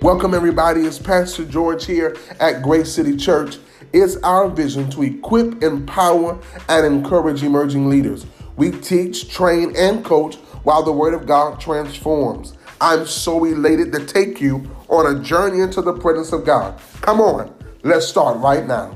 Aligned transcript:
Welcome, 0.00 0.32
everybody. 0.32 0.82
It's 0.82 0.96
Pastor 0.96 1.44
George 1.44 1.84
here 1.84 2.16
at 2.38 2.62
Grace 2.62 2.92
City 2.92 3.16
Church. 3.16 3.58
It's 3.92 4.14
our 4.18 4.48
vision 4.48 4.88
to 4.90 5.02
equip, 5.02 5.60
empower, 5.60 6.38
and 6.68 6.86
encourage 6.86 7.42
emerging 7.42 7.88
leaders. 7.88 8.24
We 8.54 8.70
teach, 8.70 9.28
train, 9.28 9.74
and 9.76 10.04
coach 10.04 10.36
while 10.62 10.84
the 10.84 10.92
Word 10.92 11.14
of 11.14 11.26
God 11.26 11.60
transforms. 11.60 12.56
I'm 12.80 13.06
so 13.06 13.44
elated 13.44 13.90
to 13.90 14.06
take 14.06 14.40
you 14.40 14.70
on 14.86 15.16
a 15.16 15.20
journey 15.20 15.62
into 15.62 15.82
the 15.82 15.94
presence 15.94 16.32
of 16.32 16.46
God. 16.46 16.80
Come 17.00 17.20
on, 17.20 17.52
let's 17.82 18.06
start 18.06 18.38
right 18.38 18.68
now. 18.68 18.94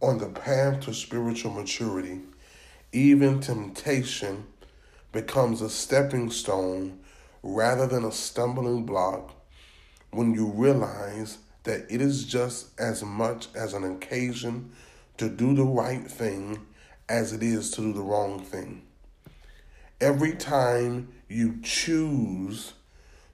On 0.00 0.16
the 0.16 0.30
path 0.32 0.80
to 0.84 0.94
spiritual 0.94 1.52
maturity, 1.52 2.22
even 2.92 3.40
temptation 3.40 4.46
becomes 5.12 5.60
a 5.60 5.70
stepping 5.70 6.30
stone 6.30 6.98
rather 7.42 7.86
than 7.86 8.04
a 8.04 8.12
stumbling 8.12 8.84
block 8.84 9.34
when 10.10 10.34
you 10.34 10.46
realize 10.46 11.38
that 11.64 11.86
it 11.90 12.00
is 12.00 12.24
just 12.24 12.78
as 12.80 13.02
much 13.02 13.48
as 13.54 13.74
an 13.74 13.84
occasion 13.84 14.70
to 15.16 15.28
do 15.28 15.54
the 15.54 15.64
right 15.64 16.10
thing 16.10 16.58
as 17.08 17.32
it 17.32 17.42
is 17.42 17.70
to 17.72 17.80
do 17.80 17.92
the 17.92 18.00
wrong 18.00 18.40
thing. 18.40 18.82
Every 20.00 20.32
time 20.32 21.08
you 21.28 21.58
choose 21.62 22.72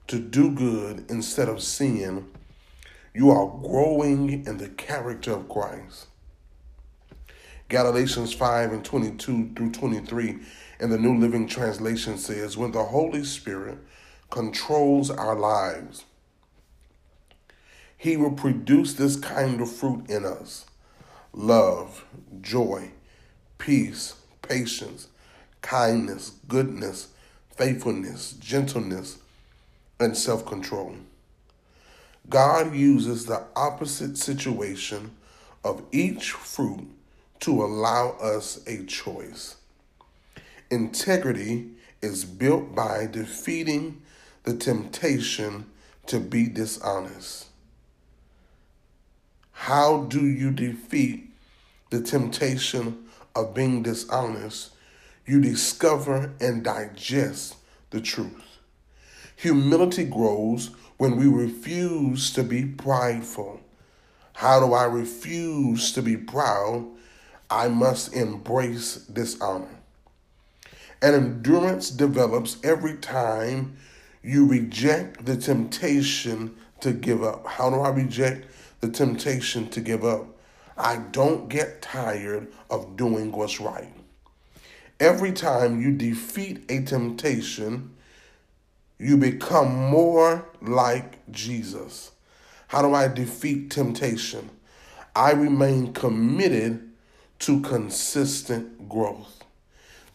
to 0.07 0.19
do 0.19 0.51
good 0.51 1.05
instead 1.09 1.47
of 1.47 1.61
sin, 1.61 2.27
you 3.13 3.31
are 3.31 3.47
growing 3.47 4.45
in 4.45 4.57
the 4.57 4.69
character 4.69 5.31
of 5.31 5.49
Christ. 5.49 6.07
Galatians 7.69 8.33
5 8.33 8.71
and 8.71 8.85
22 8.85 9.51
through 9.55 9.71
23 9.71 10.39
in 10.79 10.89
the 10.89 10.97
New 10.97 11.17
Living 11.17 11.47
Translation 11.47 12.17
says, 12.17 12.57
When 12.57 12.71
the 12.71 12.83
Holy 12.83 13.23
Spirit 13.23 13.77
controls 14.29 15.09
our 15.09 15.35
lives, 15.35 16.05
He 17.97 18.17
will 18.17 18.33
produce 18.33 18.93
this 18.93 19.15
kind 19.15 19.61
of 19.61 19.71
fruit 19.71 20.09
in 20.09 20.25
us 20.25 20.65
love, 21.33 22.05
joy, 22.41 22.91
peace, 23.57 24.15
patience, 24.41 25.07
kindness, 25.61 26.31
goodness, 26.47 27.09
faithfulness, 27.55 28.33
gentleness, 28.33 29.17
and 29.99 30.15
self 30.15 30.45
control. 30.45 30.95
God 32.29 32.75
uses 32.75 33.25
the 33.25 33.43
opposite 33.55 34.17
situation 34.17 35.11
of 35.63 35.81
each 35.91 36.31
fruit 36.31 36.87
to 37.39 37.63
allow 37.63 38.11
us 38.21 38.59
a 38.67 38.83
choice. 38.85 39.55
Integrity 40.69 41.69
is 42.01 42.25
built 42.25 42.75
by 42.75 43.07
defeating 43.09 44.01
the 44.43 44.53
temptation 44.55 45.65
to 46.07 46.19
be 46.19 46.47
dishonest. 46.47 47.47
How 49.51 50.03
do 50.03 50.25
you 50.25 50.51
defeat 50.51 51.31
the 51.89 52.01
temptation 52.01 53.05
of 53.35 53.53
being 53.53 53.83
dishonest? 53.83 54.71
You 55.25 55.41
discover 55.41 56.33
and 56.39 56.63
digest 56.63 57.55
the 57.89 58.01
truth. 58.01 58.59
Humility 59.37 60.03
grows 60.03 60.71
when 60.97 61.15
we 61.15 61.27
refuse 61.27 62.31
to 62.33 62.43
be 62.43 62.65
prideful. 62.65 63.61
How 64.33 64.59
do 64.59 64.73
I 64.73 64.83
refuse 64.83 65.91
to 65.93 66.01
be 66.01 66.17
proud? 66.17 66.87
I 67.49 67.69
must 67.69 68.13
embrace 68.13 68.95
dishonor. 68.95 69.76
And 71.01 71.15
endurance 71.15 71.89
develops 71.89 72.57
every 72.63 72.97
time 72.97 73.77
you 74.23 74.45
reject 74.45 75.25
the 75.25 75.37
temptation 75.37 76.55
to 76.81 76.91
give 76.91 77.23
up. 77.23 77.45
How 77.45 77.69
do 77.69 77.77
I 77.81 77.89
reject 77.89 78.47
the 78.81 78.89
temptation 78.89 79.69
to 79.69 79.81
give 79.81 80.03
up? 80.03 80.25
I 80.77 80.97
don't 80.97 81.49
get 81.49 81.81
tired 81.81 82.51
of 82.69 82.95
doing 82.95 83.31
what's 83.31 83.59
right. 83.59 83.93
Every 84.99 85.31
time 85.31 85.81
you 85.81 85.91
defeat 85.91 86.63
a 86.69 86.81
temptation, 86.81 87.95
you 88.99 89.17
become 89.17 89.75
more 89.75 90.47
like 90.61 91.29
Jesus. 91.31 92.11
How 92.67 92.81
do 92.81 92.93
I 92.93 93.07
defeat 93.07 93.69
temptation? 93.69 94.49
I 95.15 95.31
remain 95.31 95.93
committed 95.93 96.89
to 97.39 97.61
consistent 97.61 98.89
growth. 98.89 99.36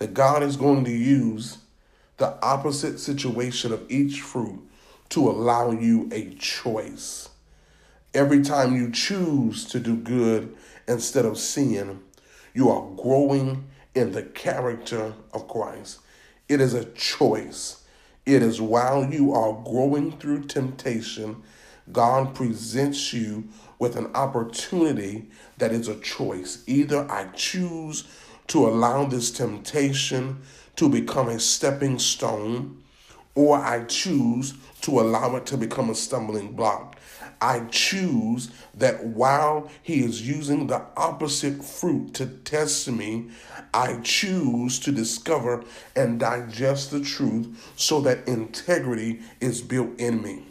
That 0.02 0.14
God 0.14 0.42
is 0.42 0.56
going 0.56 0.84
to 0.86 0.90
use 0.90 1.58
the 2.16 2.36
opposite 2.44 2.98
situation 2.98 3.72
of 3.72 3.88
each 3.88 4.20
fruit 4.20 4.60
to 5.10 5.30
allow 5.30 5.70
you 5.70 6.10
a 6.10 6.34
choice. 6.34 7.28
Every 8.12 8.42
time 8.42 8.74
you 8.74 8.90
choose 8.90 9.64
to 9.66 9.78
do 9.78 9.94
good 9.94 10.56
instead 10.88 11.24
of 11.24 11.38
sin, 11.38 12.00
you 12.52 12.68
are 12.68 12.84
growing 12.96 13.66
in 13.94 14.10
the 14.10 14.24
character 14.24 15.14
of 15.32 15.46
Christ. 15.46 16.00
It 16.48 16.60
is 16.60 16.74
a 16.74 16.86
choice. 16.86 17.84
It 18.26 18.42
is 18.42 18.60
while 18.60 19.04
you 19.04 19.32
are 19.32 19.52
growing 19.52 20.18
through 20.18 20.46
temptation, 20.46 21.44
God 21.92 22.34
presents 22.34 23.12
you 23.12 23.44
with 23.78 23.94
an 23.94 24.10
opportunity 24.16 25.30
that 25.58 25.70
is 25.70 25.86
a 25.86 26.00
choice. 26.00 26.64
Either 26.66 27.08
I 27.08 27.26
choose 27.36 28.08
to 28.52 28.66
allow 28.66 29.06
this 29.06 29.30
temptation 29.30 30.38
to 30.76 30.86
become 30.86 31.30
a 31.30 31.40
stepping 31.40 31.98
stone, 31.98 32.82
or 33.34 33.56
I 33.56 33.84
choose 33.84 34.52
to 34.82 35.00
allow 35.00 35.36
it 35.36 35.46
to 35.46 35.56
become 35.56 35.88
a 35.88 35.94
stumbling 35.94 36.52
block. 36.52 36.98
I 37.40 37.60
choose 37.70 38.50
that 38.74 39.06
while 39.06 39.70
he 39.82 40.04
is 40.04 40.28
using 40.28 40.66
the 40.66 40.82
opposite 40.98 41.64
fruit 41.64 42.12
to 42.12 42.26
test 42.26 42.90
me, 42.90 43.30
I 43.72 44.00
choose 44.02 44.78
to 44.80 44.92
discover 44.92 45.64
and 45.96 46.20
digest 46.20 46.90
the 46.90 47.00
truth 47.00 47.72
so 47.76 48.02
that 48.02 48.28
integrity 48.28 49.20
is 49.40 49.62
built 49.62 49.98
in 49.98 50.20
me. 50.20 50.44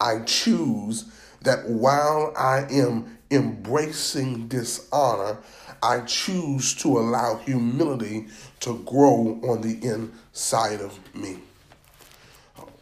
I 0.00 0.18
choose 0.24 1.04
that 1.42 1.68
while 1.68 2.32
I 2.36 2.66
am 2.70 3.13
embracing 3.34 4.48
dishonor, 4.48 5.38
I 5.82 6.00
choose 6.00 6.74
to 6.76 6.98
allow 6.98 7.36
humility 7.36 8.28
to 8.60 8.78
grow 8.84 9.40
on 9.42 9.60
the 9.60 9.84
inside 9.86 10.80
of 10.80 10.98
me. 11.14 11.38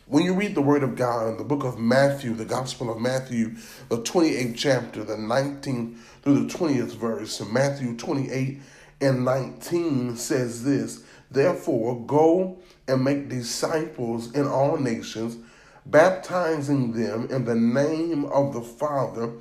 When 0.07 0.25
you 0.25 0.35
read 0.35 0.55
the 0.55 0.63
Word 0.63 0.83
of 0.83 0.95
God 0.95 1.29
in 1.29 1.37
the 1.39 1.45
book 1.45 1.65
of 1.65 1.79
Matthew, 1.79 2.35
the 2.35 2.45
Gospel 2.45 2.93
of 2.93 3.01
Matthew, 3.01 3.57
the 3.89 3.99
28th 4.03 4.57
chapter, 4.57 5.05
the 5.05 5.17
19th 5.17 5.97
through 6.23 6.47
the 6.47 6.53
20th 6.53 6.97
verse, 6.97 7.41
Matthew 7.51 7.97
28 7.97 8.61
and 9.01 9.25
19 9.25 10.17
says 10.17 10.65
this 10.65 11.03
Therefore, 11.31 12.05
go 12.07 12.59
and 12.87 13.03
make 13.03 13.29
disciples 13.29 14.33
in 14.35 14.47
all 14.47 14.77
nations 14.77 15.39
baptizing 15.87 16.93
them 16.93 17.29
in 17.31 17.45
the 17.45 17.55
name 17.55 18.25
of 18.27 18.53
the 18.53 18.61
Father, 18.61 19.33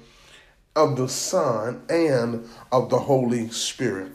of 0.75 0.95
the 0.95 1.07
Son, 1.07 1.81
and 1.89 2.47
of 2.71 2.89
the 2.89 2.99
Holy 2.99 3.49
Spirit. 3.49 4.11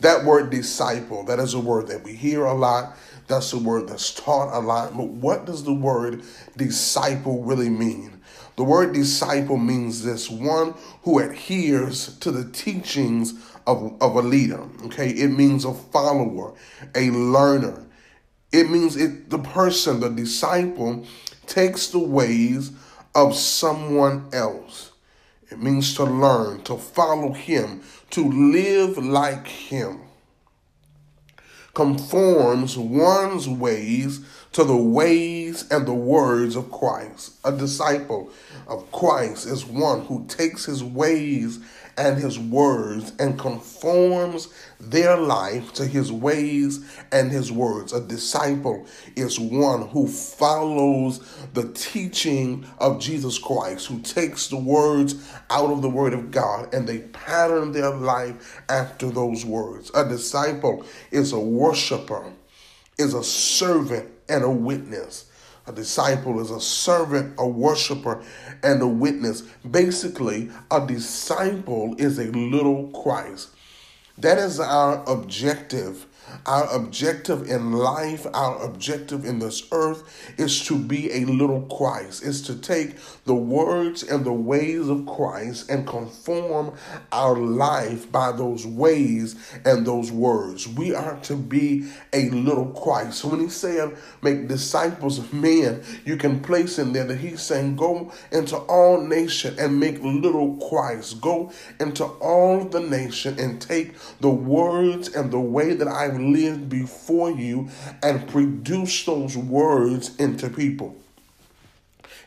That 0.00 0.24
word 0.24 0.50
disciple, 0.50 1.24
that 1.24 1.38
is 1.38 1.54
a 1.54 1.60
word 1.60 1.88
that 1.88 2.04
we 2.04 2.12
hear 2.12 2.44
a 2.44 2.54
lot. 2.54 2.96
That's 3.26 3.52
a 3.52 3.58
word 3.58 3.88
that's 3.88 4.14
taught 4.14 4.56
a 4.56 4.60
lot. 4.60 4.96
But 4.96 5.08
what 5.08 5.44
does 5.44 5.64
the 5.64 5.74
word 5.74 6.22
disciple 6.56 7.42
really 7.42 7.68
mean? 7.68 8.20
The 8.56 8.64
word 8.64 8.92
disciple 8.92 9.56
means 9.56 10.04
this 10.04 10.30
one 10.30 10.74
who 11.02 11.18
adheres 11.18 12.16
to 12.18 12.30
the 12.30 12.50
teachings 12.50 13.34
of, 13.66 14.00
of 14.00 14.16
a 14.16 14.22
leader. 14.22 14.62
Okay, 14.86 15.10
it 15.10 15.28
means 15.28 15.64
a 15.64 15.74
follower, 15.74 16.54
a 16.94 17.10
learner, 17.10 17.86
it 18.50 18.70
means 18.70 18.96
it 18.96 19.30
the 19.30 19.38
person, 19.38 20.00
the 20.00 20.08
disciple, 20.08 21.06
takes 21.46 21.88
the 21.88 21.98
ways 21.98 22.72
of 23.14 23.34
someone 23.34 24.28
else. 24.32 24.92
It 25.50 25.62
means 25.62 25.94
to 25.94 26.04
learn, 26.04 26.62
to 26.64 26.76
follow 26.76 27.32
him, 27.32 27.82
to 28.10 28.24
live 28.28 28.98
like 28.98 29.46
him. 29.46 30.00
Conforms 31.74 32.76
one's 32.76 33.48
ways 33.48 34.20
to 34.52 34.64
the 34.64 34.76
ways 34.76 35.70
and 35.70 35.86
the 35.86 35.94
words 35.94 36.56
of 36.56 36.70
Christ. 36.70 37.32
A 37.44 37.52
disciple 37.52 38.30
of 38.66 38.90
Christ 38.90 39.46
is 39.46 39.64
one 39.64 40.04
who 40.06 40.26
takes 40.26 40.64
his 40.64 40.82
ways 40.82 41.60
and 41.98 42.16
his 42.16 42.38
words 42.38 43.12
and 43.18 43.38
conforms 43.38 44.48
their 44.80 45.16
life 45.16 45.72
to 45.74 45.84
his 45.84 46.12
ways 46.12 46.80
and 47.12 47.30
his 47.30 47.50
words. 47.50 47.92
A 47.92 48.00
disciple 48.00 48.86
is 49.16 49.38
one 49.38 49.88
who 49.88 50.06
follows 50.06 51.18
the 51.52 51.70
teaching 51.72 52.64
of 52.78 53.00
Jesus 53.00 53.38
Christ, 53.38 53.88
who 53.88 54.00
takes 54.00 54.46
the 54.46 54.56
words 54.56 55.30
out 55.50 55.70
of 55.70 55.82
the 55.82 55.90
word 55.90 56.14
of 56.14 56.30
God 56.30 56.72
and 56.72 56.88
they 56.88 57.00
pattern 57.00 57.72
their 57.72 57.94
life 57.94 58.62
after 58.68 59.10
those 59.10 59.44
words. 59.44 59.90
A 59.94 60.08
disciple 60.08 60.86
is 61.10 61.32
a 61.32 61.40
worshiper 61.40 62.32
is 62.98 63.14
a 63.14 63.22
servant 63.22 64.10
and 64.28 64.44
a 64.44 64.50
witness. 64.50 65.27
A 65.68 65.72
disciple 65.72 66.40
is 66.40 66.50
a 66.50 66.62
servant, 66.62 67.34
a 67.38 67.46
worshiper, 67.46 68.22
and 68.62 68.80
a 68.80 68.86
witness. 68.86 69.42
Basically, 69.70 70.50
a 70.70 70.86
disciple 70.86 71.94
is 71.98 72.18
a 72.18 72.32
little 72.32 72.88
Christ. 72.88 73.50
That 74.16 74.38
is 74.38 74.58
our 74.58 75.04
objective 75.06 76.06
our 76.46 76.74
objective 76.74 77.48
in 77.48 77.72
life, 77.72 78.26
our 78.32 78.62
objective 78.64 79.24
in 79.24 79.38
this 79.38 79.66
earth 79.72 80.32
is 80.38 80.64
to 80.66 80.78
be 80.78 81.12
a 81.12 81.24
little 81.24 81.62
Christ, 81.62 82.22
is 82.22 82.42
to 82.42 82.56
take 82.56 82.96
the 83.24 83.34
words 83.34 84.02
and 84.02 84.24
the 84.24 84.32
ways 84.32 84.88
of 84.88 85.06
Christ 85.06 85.70
and 85.70 85.86
conform 85.86 86.74
our 87.12 87.36
life 87.36 88.10
by 88.10 88.32
those 88.32 88.66
ways 88.66 89.36
and 89.64 89.86
those 89.86 90.10
words. 90.10 90.66
We 90.68 90.94
are 90.94 91.16
to 91.22 91.36
be 91.36 91.90
a 92.12 92.30
little 92.30 92.66
Christ. 92.66 93.18
So 93.18 93.28
when 93.28 93.40
he 93.40 93.48
said, 93.48 93.96
make 94.22 94.48
disciples 94.48 95.18
of 95.18 95.32
men, 95.32 95.82
you 96.04 96.16
can 96.16 96.40
place 96.40 96.78
in 96.78 96.92
there 96.92 97.04
that 97.04 97.18
he's 97.18 97.42
saying, 97.42 97.76
go 97.76 98.12
into 98.32 98.56
all 98.56 99.00
nation 99.00 99.56
and 99.58 99.78
make 99.78 100.02
little 100.02 100.56
Christ. 100.68 101.20
Go 101.20 101.52
into 101.80 102.04
all 102.04 102.64
the 102.64 102.80
nation 102.80 103.38
and 103.38 103.60
take 103.60 103.94
the 104.20 104.30
words 104.30 105.14
and 105.14 105.30
the 105.30 105.40
way 105.40 105.74
that 105.74 105.88
I've 106.18 106.24
lived 106.24 106.68
before 106.68 107.30
you 107.30 107.68
and 108.02 108.28
produce 108.28 109.04
those 109.04 109.36
words 109.36 110.16
into 110.16 110.50
people. 110.50 110.96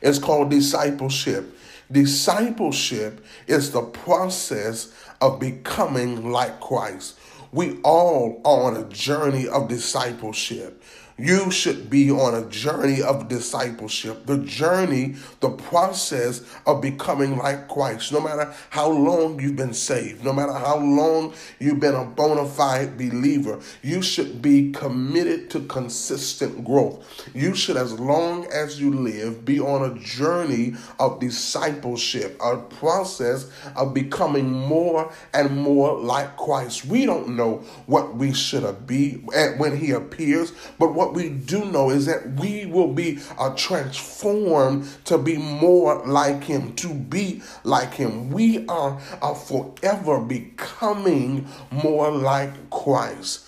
It's 0.01 0.17
called 0.17 0.49
discipleship. 0.49 1.57
Discipleship 1.91 3.23
is 3.47 3.71
the 3.71 3.81
process 3.81 4.93
of 5.19 5.39
becoming 5.41 6.31
like 6.31 6.61
Christ. 6.61 7.19
We 7.51 7.81
all 7.81 8.41
are 8.45 8.69
on 8.69 8.77
a 8.77 8.87
journey 8.87 9.47
of 9.49 9.67
discipleship. 9.67 10.81
You 11.21 11.51
should 11.51 11.87
be 11.87 12.09
on 12.09 12.33
a 12.33 12.49
journey 12.49 12.99
of 12.99 13.27
discipleship, 13.27 14.25
the 14.25 14.39
journey, 14.39 15.17
the 15.39 15.51
process 15.51 16.41
of 16.65 16.81
becoming 16.81 17.37
like 17.37 17.67
Christ. 17.67 18.11
No 18.11 18.19
matter 18.19 18.51
how 18.71 18.89
long 18.89 19.39
you've 19.39 19.55
been 19.55 19.75
saved, 19.75 20.25
no 20.25 20.33
matter 20.33 20.53
how 20.53 20.79
long 20.79 21.35
you've 21.59 21.79
been 21.79 21.93
a 21.93 22.05
bona 22.05 22.47
fide 22.47 22.97
believer, 22.97 23.59
you 23.83 24.01
should 24.01 24.41
be 24.41 24.71
committed 24.71 25.51
to 25.51 25.59
consistent 25.59 26.65
growth. 26.65 27.05
You 27.35 27.53
should, 27.53 27.77
as 27.77 27.99
long 27.99 28.47
as 28.47 28.81
you 28.81 28.91
live, 28.91 29.45
be 29.45 29.59
on 29.59 29.91
a 29.91 29.99
journey 29.99 30.73
of 30.99 31.19
discipleship, 31.19 32.35
a 32.43 32.57
process 32.57 33.47
of 33.75 33.93
becoming 33.93 34.51
more 34.51 35.13
and 35.35 35.55
more 35.55 35.99
like 35.99 36.35
Christ. 36.35 36.85
We 36.85 37.05
don't 37.05 37.35
know 37.35 37.57
what 37.85 38.15
we 38.15 38.33
should 38.33 38.87
be 38.87 39.23
eh, 39.35 39.49
when 39.57 39.77
He 39.77 39.91
appears, 39.91 40.51
but 40.79 40.95
what 40.95 41.10
we 41.13 41.29
do 41.29 41.65
know 41.65 41.89
is 41.89 42.05
that 42.05 42.33
we 42.39 42.65
will 42.65 42.93
be 42.93 43.19
uh, 43.37 43.53
transformed 43.55 44.87
to 45.05 45.17
be 45.17 45.37
more 45.37 46.05
like 46.05 46.43
Him, 46.43 46.73
to 46.75 46.93
be 46.93 47.41
like 47.63 47.93
Him. 47.93 48.29
We 48.29 48.65
are 48.67 48.99
uh, 49.21 49.33
forever 49.33 50.19
becoming 50.19 51.47
more 51.69 52.11
like 52.11 52.69
Christ. 52.69 53.47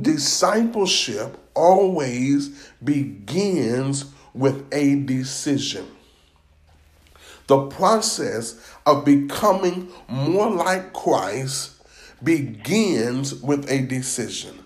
Discipleship 0.00 1.36
always 1.54 2.70
begins 2.82 4.06
with 4.32 4.66
a 4.72 4.96
decision. 4.96 5.86
The 7.48 7.66
process 7.66 8.74
of 8.86 9.04
becoming 9.04 9.88
more 10.08 10.48
like 10.50 10.92
Christ 10.92 11.72
begins 12.22 13.34
with 13.34 13.68
a 13.68 13.80
decision 13.80 14.59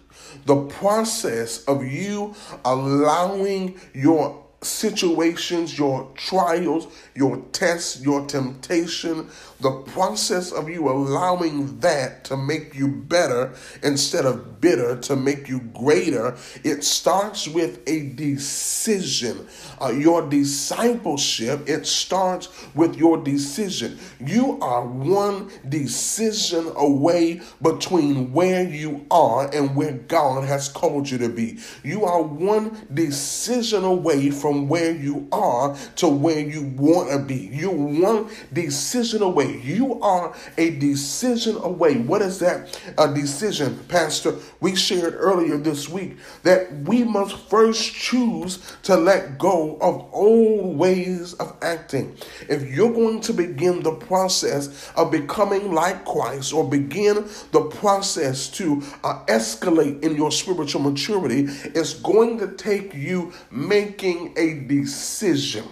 the 0.46 0.56
process 0.66 1.64
of 1.64 1.84
you 1.84 2.34
allowing 2.64 3.80
your 3.92 4.43
situations, 4.64 5.78
your 5.78 6.10
trials, 6.14 6.86
your 7.14 7.38
tests, 7.52 8.02
your 8.02 8.26
temptation, 8.26 9.28
the 9.60 9.70
process 9.70 10.52
of 10.52 10.68
you 10.68 10.88
allowing 10.88 11.78
that 11.80 12.24
to 12.24 12.36
make 12.36 12.74
you 12.74 12.88
better 12.88 13.54
instead 13.82 14.26
of 14.26 14.60
bitter 14.60 14.96
to 14.96 15.16
make 15.16 15.48
you 15.48 15.60
greater, 15.74 16.36
it 16.62 16.84
starts 16.84 17.48
with 17.48 17.80
a 17.86 18.10
decision. 18.10 19.46
Uh, 19.80 19.88
your 19.88 20.28
discipleship, 20.28 21.68
it 21.68 21.86
starts 21.86 22.48
with 22.74 22.96
your 22.96 23.16
decision. 23.22 23.98
You 24.20 24.58
are 24.60 24.86
one 24.86 25.50
decision 25.68 26.70
away 26.76 27.40
between 27.62 28.32
where 28.32 28.68
you 28.68 29.06
are 29.10 29.50
and 29.54 29.74
where 29.74 29.92
God 29.92 30.44
has 30.44 30.68
called 30.68 31.10
you 31.10 31.18
to 31.18 31.28
be. 31.28 31.58
You 31.82 32.04
are 32.04 32.22
one 32.22 32.86
decision 32.92 33.84
away 33.84 34.30
from 34.30 34.53
where 34.62 34.92
you 34.92 35.28
are 35.32 35.76
to 35.96 36.08
where 36.08 36.40
you 36.40 36.62
want 36.76 37.10
to 37.10 37.18
be. 37.18 37.50
You're 37.52 37.70
one 37.70 38.30
decision 38.52 39.22
away. 39.22 39.60
You 39.60 40.00
are 40.00 40.34
a 40.56 40.70
decision 40.70 41.56
away. 41.56 41.98
What 41.98 42.22
is 42.22 42.38
that? 42.40 42.80
A 42.98 43.12
decision, 43.12 43.78
Pastor. 43.88 44.36
We 44.60 44.74
shared 44.76 45.14
earlier 45.16 45.56
this 45.56 45.88
week 45.88 46.16
that 46.42 46.72
we 46.72 47.04
must 47.04 47.36
first 47.48 47.94
choose 47.94 48.58
to 48.84 48.96
let 48.96 49.38
go 49.38 49.76
of 49.80 50.08
old 50.12 50.76
ways 50.76 51.34
of 51.34 51.56
acting. 51.62 52.16
If 52.48 52.68
you're 52.70 52.92
going 52.92 53.20
to 53.22 53.32
begin 53.32 53.82
the 53.82 53.92
process 53.92 54.90
of 54.96 55.10
becoming 55.10 55.72
like 55.72 56.04
Christ 56.04 56.52
or 56.52 56.68
begin 56.68 57.26
the 57.52 57.62
process 57.62 58.48
to 58.50 58.82
uh, 59.02 59.24
escalate 59.26 60.02
in 60.02 60.16
your 60.16 60.30
spiritual 60.30 60.82
maturity, 60.82 61.46
it's 61.74 61.94
going 61.94 62.38
to 62.38 62.48
take 62.48 62.94
you 62.94 63.32
making 63.50 64.34
a 64.36 64.43
decision. 64.52 65.68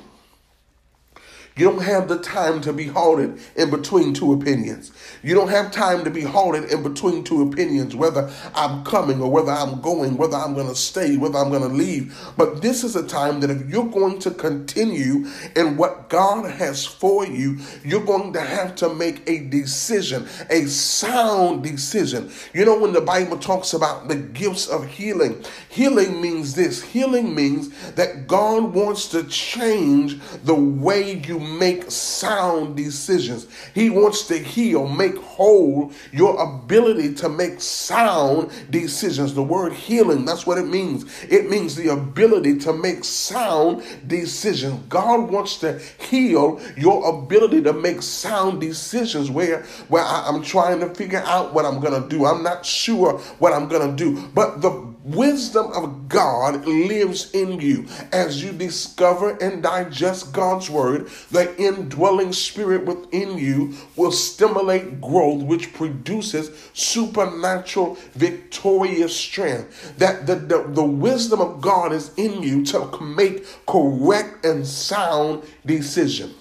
You 1.56 1.66
don't 1.70 1.82
have 1.82 2.08
the 2.08 2.19
time 2.19 2.62
to 2.62 2.72
be 2.72 2.87
halted 2.87 3.38
in 3.56 3.70
between 3.70 4.14
two 4.14 4.32
opinions. 4.32 4.90
You 5.22 5.34
don't 5.34 5.50
have 5.50 5.70
time 5.70 6.02
to 6.04 6.10
be 6.10 6.22
halted 6.22 6.72
in 6.72 6.82
between 6.82 7.25
two 7.25 7.43
opinions, 7.43 7.94
whether 7.94 8.32
I'm 8.54 8.84
coming 8.84 9.20
or 9.20 9.31
whether 9.31 9.52
I'm 9.52 9.82
going, 9.82 10.16
whether 10.16 10.37
I'm 10.37 10.54
going 10.54 10.69
to 10.69 10.75
stay, 10.75 11.19
whether 11.19 11.38
I'm 11.38 11.50
going 11.50 11.62
to 11.62 11.69
leave. 11.69 12.16
But 12.38 12.62
this 12.62 12.84
is 12.84 12.96
a 12.96 13.06
time 13.06 13.40
that 13.40 13.50
if 13.50 13.69
you're 13.69 13.84
going 13.84 14.19
to 14.20 14.31
continue 14.31 15.26
in 15.54 15.76
what 15.76 16.08
God 16.08 16.50
has 16.50 16.87
for 16.87 17.26
you, 17.26 17.58
you're 17.84 18.05
going 18.05 18.32
to 18.32 18.40
have 18.40 18.75
to 18.76 18.94
make 18.94 19.28
a 19.28 19.40
decision, 19.48 20.26
a 20.48 20.66
sound 20.66 21.62
decision. 21.62 22.31
You 22.55 22.64
know, 22.64 22.78
when 22.78 22.94
the 22.94 23.02
Bible 23.02 23.37
talks 23.37 23.75
about 23.75 24.08
the 24.08 24.16
gifts 24.16 24.69
of 24.69 24.88
healing, 24.88 25.44
healing 25.69 26.20
means 26.20 26.55
this 26.55 26.82
healing 26.82 27.34
means 27.34 27.93
that 27.93 28.27
God 28.27 28.72
wants 28.72 29.08
to 29.08 29.24
change 29.24 30.19
the 30.44 30.55
way 30.55 31.17
you 31.17 31.42
make 31.43 31.91
sound 31.91 32.77
decisions. 32.77 33.46
He 33.75 33.91
wants 33.91 34.27
to 34.29 34.39
heal, 34.39 34.87
make 34.87 35.17
whole 35.17 35.93
your 36.13 36.41
ability 36.41 37.15
to 37.15 37.29
make 37.29 37.61
sound 37.61 38.51
decisions. 38.70 39.34
The 39.34 39.43
word 39.43 39.72
healing, 39.72 40.25
that's 40.25 40.46
what 40.46 40.58
it 40.58 40.67
means. 40.67 41.05
It 41.25 41.51
means 41.51 41.75
the 41.75 41.89
ability 41.89 42.58
to 42.61 42.72
make 42.72 43.05
sound 43.05 43.82
decisions. 44.06 44.81
God 44.89 45.31
wants 45.31 45.58
to 45.58 45.79
heal 45.99 46.61
your 46.77 47.22
ability 47.22 47.63
to 47.63 47.72
make 47.72 48.03
sound 48.03 48.61
decisions 48.61 49.31
where, 49.31 49.63
where 49.89 50.03
I, 50.05 50.27
I'm 50.29 50.43
trying 50.43 50.81
to 50.81 50.94
figure 50.94 51.22
out 51.27 51.53
what 51.53 51.65
I'm 51.65 51.81
going 51.81 52.01
to 52.01 52.08
do. 52.08 52.27
I'm 52.27 52.43
not 52.43 52.65
sure 52.65 53.19
what 53.39 53.53
I'm 53.53 53.69
going 53.69 53.91
to 53.91 53.96
do. 53.96 54.29
But 54.34 54.61
the 54.61 54.92
wisdom 55.05 55.73
of 55.73 56.09
God 56.09 56.65
lives 56.67 57.31
in 57.32 57.61
you 57.61 57.87
as 58.13 58.43
you 58.43 58.53
discover 58.53 59.37
and 59.39 59.63
digest 59.63 60.32
God's 60.32 60.71
word. 60.71 61.09
The 61.31 61.55
indwelling 61.61 62.32
spirit 62.32 62.85
within 62.85 63.39
you 63.39 63.75
will 63.97 64.13
stimulate 64.13 65.01
growth, 65.01 65.43
which 65.43 65.73
produces 65.73 66.51
supernatural, 66.73 67.97
victorious 68.15 69.17
strength. 69.17 69.97
That 69.99 70.27
the, 70.27 70.37
the, 70.37 70.63
the 70.69 70.85
wisdom 70.85 71.41
of 71.41 71.61
God 71.61 71.93
is 71.93 72.13
in 72.17 72.43
you 72.43 72.65
to 72.67 73.01
make 73.01 73.47
correct 73.67 74.44
and 74.44 74.67
sound 74.67 75.44
decisions. 75.67 76.35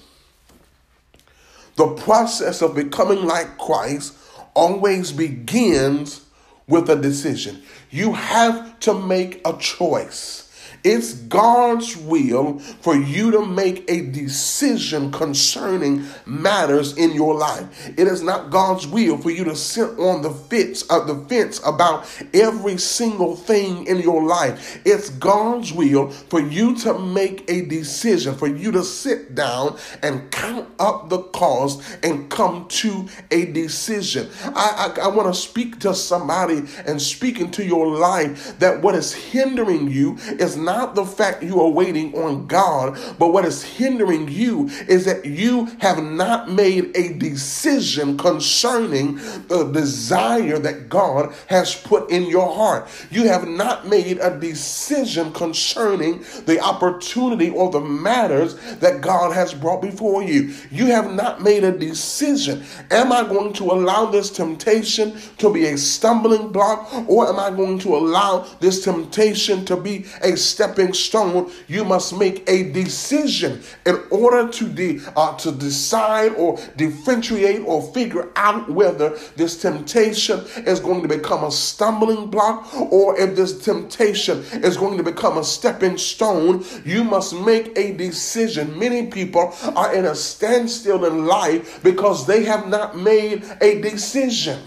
The 1.75 1.88
process 1.96 2.62
of 2.62 2.75
becoming 2.75 3.25
like 3.25 3.58
Christ 3.58 4.13
always 4.53 5.12
begins 5.12 6.25
with 6.71 6.89
a 6.89 6.95
decision. 6.95 7.61
You 7.91 8.13
have 8.13 8.79
to 8.81 8.93
make 8.93 9.41
a 9.45 9.55
choice. 9.57 10.50
It's 10.83 11.13
God's 11.13 11.95
will 11.95 12.57
for 12.59 12.95
you 12.95 13.31
to 13.31 13.45
make 13.45 13.89
a 13.89 14.01
decision 14.01 15.11
concerning 15.11 16.05
matters 16.25 16.97
in 16.97 17.11
your 17.11 17.35
life. 17.35 17.89
It 17.97 18.07
is 18.07 18.23
not 18.23 18.50
God's 18.50 18.88
will 18.88 19.17
for 19.17 19.29
you 19.29 19.43
to 19.43 19.55
sit 19.55 20.00
on 20.00 20.23
the 20.23 20.31
fence, 20.31 20.83
uh, 20.89 21.03
the 21.05 21.15
fence 21.27 21.61
about 21.65 22.07
every 22.33 22.77
single 22.77 23.35
thing 23.35 23.85
in 23.85 24.00
your 24.00 24.23
life. 24.23 24.81
It's 24.83 25.09
God's 25.11 25.71
will 25.71 26.09
for 26.09 26.39
you 26.39 26.75
to 26.77 26.97
make 26.97 27.45
a 27.50 27.65
decision, 27.65 28.33
for 28.35 28.47
you 28.47 28.71
to 28.71 28.83
sit 28.83 29.35
down 29.35 29.77
and 30.01 30.31
count 30.31 30.67
up 30.79 31.09
the 31.09 31.19
cost 31.19 31.81
and 32.03 32.29
come 32.31 32.67
to 32.69 33.07
a 33.29 33.45
decision. 33.45 34.29
I, 34.43 34.95
I, 34.97 35.01
I 35.03 35.07
want 35.09 35.31
to 35.33 35.39
speak 35.39 35.79
to 35.81 35.93
somebody 35.93 36.63
and 36.85 37.00
speak 37.00 37.39
into 37.39 37.63
your 37.63 37.88
life 37.88 38.57
that 38.59 38.81
what 38.81 38.95
is 38.95 39.13
hindering 39.13 39.91
you 39.91 40.17
is 40.39 40.57
not 40.57 40.70
the 40.95 41.05
fact 41.05 41.43
you 41.43 41.61
are 41.61 41.69
waiting 41.69 42.13
on 42.15 42.47
God, 42.47 42.97
but 43.19 43.33
what 43.33 43.45
is 43.45 43.63
hindering 43.63 44.27
you 44.27 44.69
is 44.87 45.05
that 45.05 45.25
you 45.25 45.65
have 45.79 46.03
not 46.03 46.49
made 46.49 46.95
a 46.95 47.13
decision 47.13 48.17
concerning 48.17 49.15
the 49.47 49.69
desire 49.73 50.59
that 50.59 50.89
God 50.89 51.33
has 51.47 51.75
put 51.75 52.09
in 52.11 52.25
your 52.25 52.53
heart. 52.53 52.87
You 53.09 53.27
have 53.27 53.47
not 53.47 53.87
made 53.87 54.19
a 54.19 54.37
decision 54.39 55.31
concerning 55.33 56.19
the 56.45 56.59
opportunity 56.61 57.49
or 57.49 57.69
the 57.71 57.81
matters 57.81 58.55
that 58.79 59.01
God 59.01 59.33
has 59.33 59.53
brought 59.53 59.81
before 59.81 60.23
you. 60.23 60.53
You 60.71 60.87
have 60.87 61.13
not 61.13 61.41
made 61.41 61.63
a 61.63 61.77
decision. 61.77 62.63
Am 62.89 63.11
I 63.11 63.23
going 63.23 63.53
to 63.53 63.65
allow 63.65 64.05
this 64.05 64.29
temptation 64.29 65.17
to 65.37 65.51
be 65.51 65.65
a 65.67 65.77
stumbling 65.77 66.49
block 66.49 66.91
or 67.07 67.27
am 67.27 67.39
I 67.39 67.49
going 67.49 67.79
to 67.79 67.95
allow 67.95 68.45
this 68.59 68.83
temptation 68.83 69.65
to 69.65 69.77
be 69.77 70.05
a 70.21 70.35
stepping 70.62 70.94
stone? 70.94 71.51
You 71.68 71.84
must 71.84 72.15
make 72.15 72.48
a 72.48 72.72
decision 72.72 73.63
in 73.84 74.00
order 74.12 74.48
to, 74.48 74.68
de- 74.68 75.00
uh, 75.15 75.36
to 75.38 75.51
decide 75.51 76.34
or 76.36 76.60
differentiate 76.77 77.63
or 77.65 77.82
figure 77.94 78.30
out 78.36 78.70
whether 78.70 79.18
this 79.36 79.60
temptation 79.60 80.41
is 80.68 80.80
going 80.80 81.01
to 81.01 81.08
become 81.08 81.44
a 81.44 81.51
stumbling 81.51 82.30
block 82.30 82.72
or 82.91 83.20
if 83.20 83.36
this 83.36 83.65
temptation 83.65 84.44
is 84.63 84.77
going 84.77 84.98
to 84.98 85.03
become 85.03 85.39
a 85.39 85.44
stepping 85.44 85.98
stone. 85.98 86.63
You 86.86 87.03
must 87.03 87.34
make 87.34 87.75
a 87.75 87.94
decision. 87.98 88.77
Many 88.77 89.08
people 89.08 89.56
are 89.75 89.96
in 89.96 90.06
a 90.06 90.13
standstill 90.13 91.06
in 91.06 91.25
life 91.25 91.82
because 91.82 92.27
they 92.27 92.44
have 92.44 92.68
not 92.68 92.96
made 92.96 93.44
a 93.62 93.82
decision. 93.82 94.60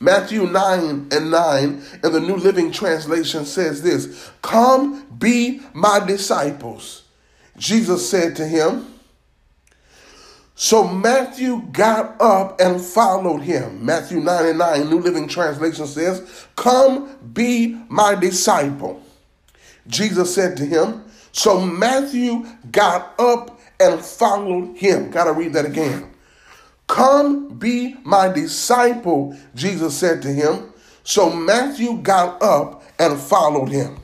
Matthew 0.00 0.46
9 0.46 1.08
and 1.12 1.30
9 1.30 1.82
in 2.02 2.12
the 2.12 2.20
New 2.20 2.36
Living 2.36 2.72
Translation 2.72 3.44
says 3.44 3.82
this 3.82 4.30
Come 4.42 5.06
be 5.18 5.60
my 5.74 6.00
disciples. 6.00 7.04
Jesus 7.58 8.08
said 8.08 8.34
to 8.36 8.46
him, 8.46 8.86
so 10.60 10.86
Matthew 10.86 11.62
got 11.72 12.20
up 12.20 12.60
and 12.60 12.78
followed 12.78 13.40
him. 13.40 13.82
Matthew 13.82 14.20
9 14.20 14.44
and 14.44 14.58
9, 14.58 14.90
New 14.90 14.98
Living 14.98 15.26
Translation 15.26 15.86
says, 15.86 16.46
Come 16.54 17.16
be 17.32 17.80
my 17.88 18.14
disciple. 18.14 19.02
Jesus 19.86 20.34
said 20.34 20.58
to 20.58 20.66
him, 20.66 21.02
So 21.32 21.58
Matthew 21.58 22.44
got 22.70 23.18
up 23.18 23.58
and 23.80 24.04
followed 24.04 24.76
him. 24.76 25.10
Gotta 25.10 25.32
read 25.32 25.54
that 25.54 25.64
again. 25.64 26.09
Come 26.90 27.50
be 27.50 27.94
my 28.02 28.26
disciple, 28.26 29.36
Jesus 29.54 29.96
said 29.96 30.20
to 30.22 30.28
him. 30.28 30.72
So 31.04 31.30
Matthew 31.30 31.98
got 31.98 32.42
up 32.42 32.82
and 32.98 33.16
followed 33.16 33.68
him. 33.68 33.96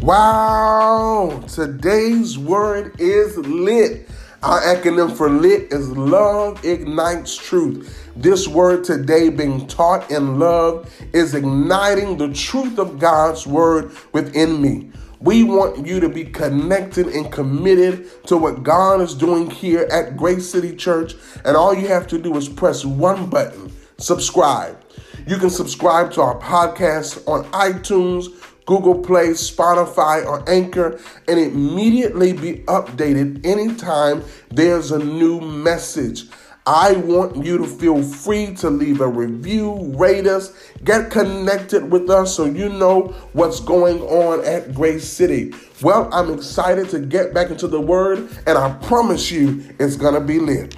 Wow, 0.00 1.44
today's 1.46 2.38
word 2.38 2.98
is 2.98 3.36
lit. 3.36 4.08
Our 4.42 4.62
acronym 4.62 5.14
for 5.14 5.28
lit 5.28 5.72
is 5.74 5.90
Love 5.90 6.64
Ignites 6.64 7.36
Truth. 7.36 8.10
This 8.16 8.48
word 8.48 8.82
today, 8.82 9.28
being 9.28 9.66
taught 9.66 10.10
in 10.10 10.38
love, 10.38 10.90
is 11.12 11.34
igniting 11.34 12.16
the 12.16 12.32
truth 12.32 12.78
of 12.78 12.98
God's 12.98 13.46
word 13.46 13.92
within 14.12 14.62
me. 14.62 14.90
We 15.20 15.44
want 15.44 15.86
you 15.86 16.00
to 16.00 16.08
be 16.08 16.24
connected 16.24 17.06
and 17.08 17.32
committed 17.32 18.24
to 18.26 18.36
what 18.36 18.62
God 18.62 19.00
is 19.00 19.14
doing 19.14 19.50
here 19.50 19.88
at 19.90 20.16
Grace 20.16 20.50
City 20.50 20.76
Church. 20.76 21.14
And 21.44 21.56
all 21.56 21.74
you 21.74 21.88
have 21.88 22.06
to 22.08 22.18
do 22.18 22.36
is 22.36 22.48
press 22.48 22.84
one 22.84 23.30
button 23.30 23.72
subscribe. 23.98 24.78
You 25.26 25.38
can 25.38 25.50
subscribe 25.50 26.12
to 26.12 26.22
our 26.22 26.38
podcast 26.38 27.26
on 27.26 27.44
iTunes, 27.46 28.26
Google 28.66 28.98
Play, 28.98 29.28
Spotify, 29.28 30.24
or 30.26 30.48
Anchor, 30.48 31.00
and 31.28 31.38
immediately 31.38 32.32
be 32.32 32.64
updated 32.64 33.44
anytime 33.46 34.22
there's 34.50 34.90
a 34.92 34.98
new 34.98 35.40
message. 35.40 36.24
I 36.68 36.94
want 36.94 37.44
you 37.44 37.58
to 37.58 37.64
feel 37.64 38.02
free 38.02 38.52
to 38.56 38.70
leave 38.70 39.00
a 39.00 39.06
review, 39.06 39.92
rate 39.96 40.26
us, 40.26 40.52
get 40.82 41.12
connected 41.12 41.92
with 41.92 42.10
us 42.10 42.34
so 42.34 42.44
you 42.44 42.68
know 42.68 43.14
what's 43.34 43.60
going 43.60 44.00
on 44.00 44.44
at 44.44 44.74
Grace 44.74 45.08
City. 45.08 45.54
Well, 45.80 46.12
I'm 46.12 46.34
excited 46.34 46.88
to 46.88 46.98
get 46.98 47.32
back 47.32 47.50
into 47.50 47.68
the 47.68 47.80
Word, 47.80 48.28
and 48.48 48.58
I 48.58 48.72
promise 48.82 49.30
you 49.30 49.62
it's 49.78 49.94
going 49.94 50.14
to 50.14 50.20
be 50.20 50.40
lit. 50.40 50.74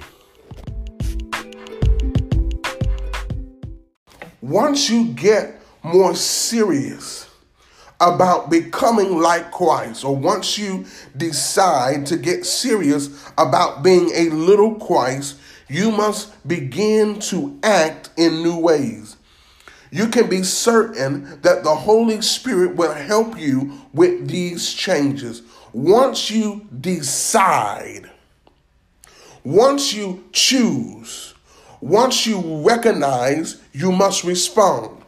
Once 4.41 4.91
you 4.91 5.05
get 5.13 5.59
more 5.81 6.13
serious 6.13 7.28
about 8.01 8.49
becoming 8.49 9.19
like 9.19 9.51
Christ, 9.51 10.05
or 10.05 10.15
once 10.15 10.57
you 10.57 10.85
decide 11.17 12.05
to 12.07 12.17
get 12.17 12.45
serious 12.45 13.29
about 13.37 13.83
being 13.83 14.11
a 14.13 14.29
little 14.29 14.75
Christ, 14.75 15.37
you 15.67 15.91
must 15.91 16.47
begin 16.47 17.19
to 17.19 17.59
act 17.61 18.09
in 18.17 18.41
new 18.41 18.57
ways. 18.57 19.17
You 19.91 20.07
can 20.07 20.29
be 20.29 20.43
certain 20.43 21.41
that 21.41 21.63
the 21.63 21.75
Holy 21.75 22.21
Spirit 22.21 22.75
will 22.75 22.93
help 22.93 23.37
you 23.39 23.81
with 23.93 24.27
these 24.29 24.71
changes. 24.73 25.41
Once 25.73 26.31
you 26.31 26.67
decide, 26.79 28.09
once 29.43 29.93
you 29.93 30.23
choose, 30.31 31.33
once 31.81 32.25
you 32.25 32.63
recognize, 32.63 33.61
you 33.73 33.91
must 33.91 34.23
respond. 34.23 34.98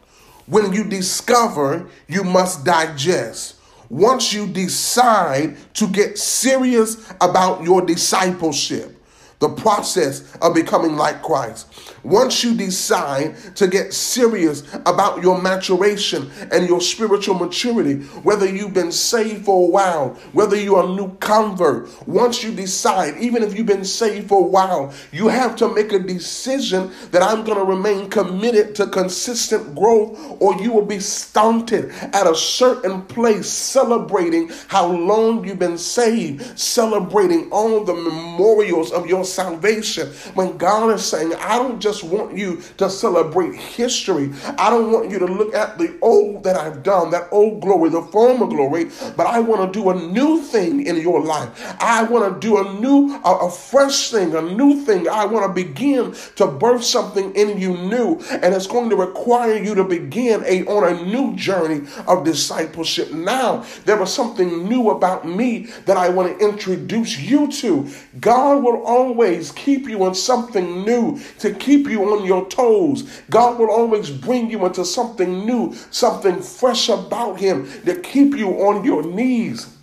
When 0.46 0.72
you 0.72 0.84
discover, 0.84 1.88
you 2.08 2.24
must 2.24 2.64
digest. 2.64 3.56
Once 3.88 4.32
you 4.32 4.46
decide 4.46 5.56
to 5.74 5.86
get 5.88 6.18
serious 6.18 7.12
about 7.20 7.62
your 7.62 7.82
discipleship, 7.82 9.01
the 9.42 9.48
process 9.48 10.36
of 10.36 10.54
becoming 10.54 10.96
like 10.96 11.20
Christ. 11.20 11.66
Once 12.04 12.44
you 12.44 12.54
decide 12.54 13.36
to 13.56 13.66
get 13.66 13.92
serious 13.92 14.62
about 14.86 15.20
your 15.20 15.40
maturation 15.42 16.30
and 16.52 16.68
your 16.68 16.80
spiritual 16.80 17.34
maturity, 17.34 18.02
whether 18.22 18.46
you've 18.46 18.72
been 18.72 18.92
saved 18.92 19.44
for 19.44 19.66
a 19.66 19.70
while, 19.70 20.10
whether 20.32 20.56
you're 20.56 20.84
a 20.84 20.88
new 20.88 21.12
convert, 21.16 21.88
once 22.06 22.44
you 22.44 22.52
decide, 22.52 23.16
even 23.18 23.42
if 23.42 23.56
you've 23.56 23.66
been 23.66 23.84
saved 23.84 24.28
for 24.28 24.42
a 24.42 24.46
while, 24.46 24.94
you 25.10 25.26
have 25.26 25.56
to 25.56 25.72
make 25.74 25.92
a 25.92 25.98
decision 25.98 26.92
that 27.10 27.22
I'm 27.22 27.44
going 27.44 27.58
to 27.58 27.64
remain 27.64 28.10
committed 28.10 28.76
to 28.76 28.86
consistent 28.86 29.74
growth, 29.74 30.18
or 30.40 30.54
you 30.62 30.72
will 30.72 30.86
be 30.86 31.00
stunted 31.00 31.90
at 31.90 32.28
a 32.28 32.34
certain 32.34 33.02
place, 33.02 33.48
celebrating 33.48 34.50
how 34.68 34.86
long 34.86 35.44
you've 35.44 35.58
been 35.58 35.78
saved, 35.78 36.58
celebrating 36.58 37.50
all 37.50 37.84
the 37.84 37.94
memorials 37.94 38.92
of 38.92 39.06
your 39.06 39.24
salvation. 39.32 40.08
When 40.34 40.56
God 40.56 40.90
is 40.90 41.04
saying, 41.04 41.34
I 41.34 41.58
don't 41.58 41.80
just 41.80 42.04
want 42.04 42.36
you 42.36 42.62
to 42.78 42.90
celebrate 42.90 43.54
history, 43.54 44.30
I 44.58 44.70
don't 44.70 44.92
want 44.92 45.10
you 45.10 45.18
to 45.18 45.26
look 45.26 45.54
at 45.54 45.78
the 45.78 45.98
old 46.02 46.44
that 46.44 46.56
I've 46.56 46.82
done, 46.82 47.10
that 47.10 47.28
old 47.30 47.60
glory, 47.60 47.90
the 47.90 48.02
former 48.02 48.46
glory, 48.46 48.90
but 49.16 49.26
I 49.26 49.40
want 49.40 49.72
to 49.72 49.78
do 49.78 49.90
a 49.90 49.94
new 49.94 50.42
thing 50.42 50.86
in 50.86 50.96
your 50.96 51.20
life. 51.20 51.50
I 51.80 52.02
want 52.04 52.32
to 52.32 52.46
do 52.46 52.58
a 52.58 52.80
new, 52.80 53.20
a, 53.24 53.46
a 53.46 53.50
fresh 53.50 54.10
thing, 54.10 54.34
a 54.34 54.42
new 54.42 54.84
thing. 54.84 55.08
I 55.08 55.24
want 55.24 55.46
to 55.46 55.52
begin 55.52 56.14
to 56.36 56.46
birth 56.46 56.84
something 56.84 57.34
in 57.34 57.58
you 57.58 57.76
new, 57.76 58.20
and 58.30 58.54
it's 58.54 58.66
going 58.66 58.90
to 58.90 58.96
require 58.96 59.56
you 59.56 59.74
to 59.74 59.84
begin 59.84 60.42
a 60.44 60.64
on 60.66 60.84
a 60.84 61.04
new 61.04 61.34
journey 61.36 61.86
of 62.06 62.24
discipleship. 62.24 63.12
Now, 63.12 63.64
there 63.84 63.96
was 63.96 64.12
something 64.12 64.68
new 64.68 64.90
about 64.90 65.26
me 65.26 65.66
that 65.86 65.96
I 65.96 66.08
want 66.08 66.38
to 66.38 66.44
introduce 66.44 67.18
you 67.18 67.50
to. 67.52 67.88
God 68.20 68.62
will 68.62 68.82
always 68.84 69.21
always 69.22 69.52
keep 69.52 69.88
you 69.88 70.04
in 70.06 70.14
something 70.14 70.84
new, 70.84 71.20
to 71.38 71.54
keep 71.54 71.86
you 71.86 72.02
on 72.12 72.24
your 72.24 72.48
toes. 72.48 73.22
God 73.30 73.58
will 73.58 73.70
always 73.70 74.10
bring 74.10 74.50
you 74.50 74.66
into 74.66 74.84
something 74.84 75.46
new, 75.46 75.74
something 75.92 76.42
fresh 76.42 76.88
about 76.88 77.38
Him 77.38 77.68
to 77.84 78.00
keep 78.00 78.34
you 78.34 78.48
on 78.66 78.84
your 78.84 79.04
knees. 79.04 79.76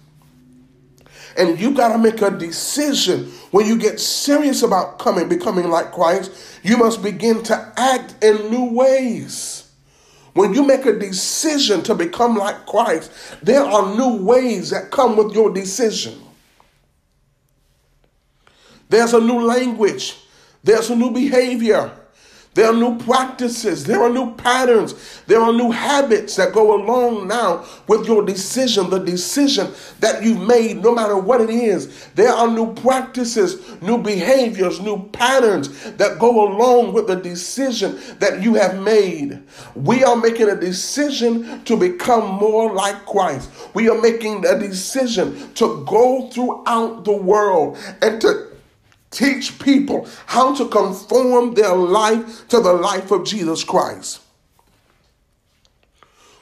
And 1.38 1.58
you 1.58 1.72
got 1.72 1.94
to 1.94 1.98
make 1.98 2.22
a 2.22 2.32
decision 2.32 3.32
when 3.52 3.66
you 3.66 3.78
get 3.78 4.02
serious 4.02 4.62
about 4.62 5.00
coming, 5.00 5.30
becoming 5.30 5.70
like 5.70 5.94
Christ. 5.94 6.32
You 6.62 6.76
must 6.76 7.02
begin 7.02 7.42
to 7.44 7.74
act 7.78 8.22
in 8.22 8.52
new 8.52 8.74
ways. 8.74 9.72
When 10.34 10.54
you 10.54 10.64
make 10.66 10.86
a 10.86 11.00
decision 11.00 11.82
to 11.84 11.96
become 11.96 12.36
like 12.36 12.66
Christ, 12.66 13.12
there 13.42 13.64
are 13.64 13.96
new 13.96 14.22
ways 14.22 14.72
that 14.72 14.92
come 14.92 15.16
with 15.16 15.34
your 15.34 15.54
decision. 15.54 16.20
There's 18.90 19.14
a 19.14 19.22
new 19.22 19.42
language, 19.46 20.18
there's 20.64 20.90
a 20.90 20.96
new 20.96 21.12
behavior, 21.12 21.92
there 22.56 22.68
are 22.68 22.76
new 22.76 22.98
practices. 22.98 23.86
There 23.86 24.02
are 24.02 24.10
new 24.10 24.34
patterns. 24.36 25.22
There 25.28 25.40
are 25.40 25.54
new 25.54 25.72
habits 25.72 26.36
that 26.36 26.52
go 26.52 26.76
along 26.76 27.28
now 27.28 27.66
with 27.88 28.08
your 28.08 28.26
decision, 28.26 28.90
the 28.90 29.00
decision 29.00 29.72
that 30.00 30.24
you've 30.24 30.46
made, 30.46 30.82
no 30.82 30.94
matter 30.94 31.16
what 31.16 31.42
it 31.42 31.52
is. 31.52 32.08
There 32.16 32.34
are 32.34 32.50
new 32.50 32.74
practices, 32.74 33.80
new 33.82 34.00
behaviors, 34.00 34.82
new 34.82 35.08
patterns 35.14 35.92
that 35.92 36.18
go 36.18 36.52
along 36.52 36.92
with 36.92 37.08
the 37.08 37.16
decision 37.16 38.00
that 38.18 38.42
you 38.42 38.56
have 38.56 38.82
made. 38.82 39.42
We 39.76 40.04
are 40.04 40.16
making 40.16 40.50
a 40.50 40.56
decision 40.56 41.64
to 41.66 41.78
become 41.78 42.26
more 42.26 42.74
like 42.74 43.06
Christ. 43.06 43.52
We 43.74 43.90
are 43.90 44.02
making 44.02 44.46
a 44.46 44.58
decision 44.58 45.54
to 45.54 45.86
go 45.88 46.30
throughout 46.32 47.06
the 47.06 47.16
world 47.16 47.78
and 48.02 48.20
to 48.22 48.49
Teach 49.12 49.60
people 49.60 50.08
how 50.28 50.54
to 50.56 50.68
conform 50.68 51.56
their 51.56 51.76
life 51.76 52.48
to 52.50 52.60
the 52.60 52.74
life 52.74 53.12
of 53.12 53.26
Jesus 53.26 53.64
Christ. 53.64 54.22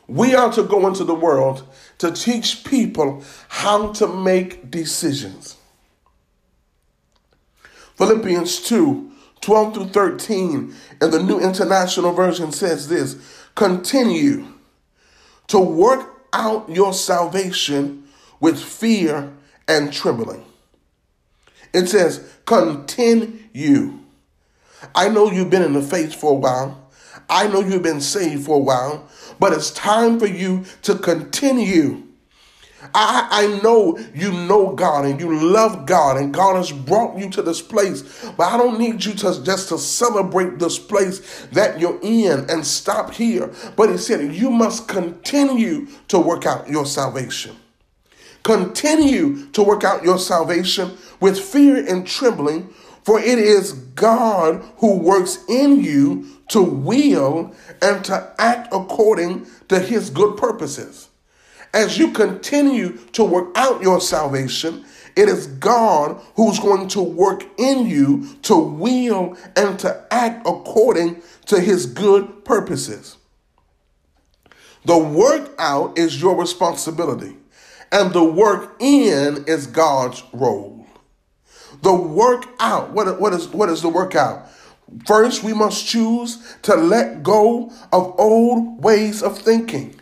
We 0.07 0.35
are 0.35 0.51
to 0.53 0.63
go 0.63 0.87
into 0.87 1.03
the 1.03 1.15
world 1.15 1.67
to 1.97 2.11
teach 2.11 2.63
people 2.63 3.23
how 3.49 3.91
to 3.93 4.07
make 4.07 4.69
decisions. 4.71 5.57
Philippians 7.95 8.61
2 8.61 9.11
12 9.41 9.73
through 9.73 9.87
13 9.89 10.75
in 11.01 11.11
the 11.11 11.21
New 11.21 11.39
International 11.39 12.11
Version 12.11 12.51
says 12.51 12.87
this 12.87 13.15
Continue 13.55 14.47
to 15.47 15.59
work 15.59 16.21
out 16.33 16.69
your 16.69 16.93
salvation 16.93 18.07
with 18.39 18.61
fear 18.61 19.31
and 19.67 19.91
trembling. 19.91 20.43
It 21.77 21.89
says, 21.89 22.27
continue. 22.45 23.99
I 24.95 25.09
know 25.09 25.31
you've 25.31 25.51
been 25.51 25.61
in 25.61 25.73
the 25.73 25.81
faith 25.83 26.15
for 26.15 26.31
a 26.31 26.35
while. 26.35 26.89
I 27.29 27.47
know 27.47 27.59
you've 27.59 27.83
been 27.83 28.01
saved 28.01 28.45
for 28.45 28.55
a 28.55 28.59
while, 28.59 29.07
but 29.39 29.53
it's 29.53 29.69
time 29.69 30.19
for 30.19 30.25
you 30.25 30.65
to 30.81 30.95
continue. 30.95 32.01
I, 32.95 33.27
I 33.29 33.61
know 33.61 33.99
you 34.15 34.31
know 34.31 34.73
God 34.73 35.05
and 35.05 35.19
you 35.19 35.37
love 35.51 35.85
God 35.85 36.17
and 36.17 36.33
God 36.33 36.55
has 36.55 36.71
brought 36.71 37.17
you 37.17 37.29
to 37.31 37.43
this 37.43 37.61
place, 37.61 38.01
but 38.37 38.51
I 38.51 38.57
don't 38.57 38.79
need 38.79 39.05
you 39.05 39.13
to 39.13 39.43
just 39.43 39.69
to 39.69 39.77
celebrate 39.77 40.57
this 40.57 40.79
place 40.79 41.45
that 41.51 41.79
you're 41.79 41.99
in 42.01 42.49
and 42.49 42.65
stop 42.65 43.13
here. 43.13 43.53
But 43.75 43.91
he 43.91 43.97
said 43.97 44.33
you 44.33 44.49
must 44.49 44.87
continue 44.87 45.87
to 46.07 46.17
work 46.17 46.47
out 46.47 46.67
your 46.67 46.87
salvation. 46.87 47.55
Continue 48.47 49.47
to 49.47 49.61
work 49.61 49.83
out 49.83 50.03
your 50.03 50.17
salvation 50.17 50.97
with 51.19 51.39
fear 51.39 51.85
and 51.87 52.05
trembling, 52.05 52.69
for 53.03 53.19
it 53.19 53.39
is 53.39 53.73
God 53.73 54.63
who 54.77 54.97
works 54.97 55.43
in 55.47 55.83
you 55.83 56.27
to 56.49 56.61
will 56.61 57.53
and 57.81 58.03
to 58.05 58.33
act 58.37 58.73
according 58.73 59.47
to 59.69 59.79
his 59.79 60.09
good 60.09 60.37
purposes. 60.37 61.09
As 61.73 61.97
you 61.97 62.11
continue 62.11 62.97
to 63.13 63.23
work 63.23 63.55
out 63.55 63.81
your 63.81 64.01
salvation, 64.01 64.85
it 65.15 65.29
is 65.29 65.47
God 65.47 66.21
who's 66.35 66.59
going 66.59 66.87
to 66.89 67.01
work 67.01 67.43
in 67.57 67.87
you 67.87 68.35
to 68.43 68.55
will 68.55 69.35
and 69.55 69.79
to 69.79 70.05
act 70.11 70.45
according 70.47 71.21
to 71.47 71.59
his 71.59 71.87
good 71.87 72.45
purposes. 72.45 73.17
The 74.85 74.97
work 74.97 75.53
out 75.57 75.97
is 75.97 76.21
your 76.21 76.35
responsibility, 76.35 77.35
and 77.91 78.13
the 78.13 78.23
work 78.23 78.75
in 78.79 79.43
is 79.47 79.67
God's 79.67 80.23
role. 80.31 80.76
The 81.81 81.93
workout. 81.93 82.91
What, 82.91 83.19
what, 83.19 83.33
is, 83.33 83.47
what 83.49 83.69
is 83.69 83.81
the 83.81 83.89
workout? 83.89 84.49
First, 85.05 85.43
we 85.43 85.53
must 85.53 85.85
choose 85.85 86.55
to 86.63 86.75
let 86.75 87.23
go 87.23 87.71
of 87.91 88.15
old 88.19 88.81
ways 88.83 89.21
of 89.21 89.37
thinking. 89.37 89.99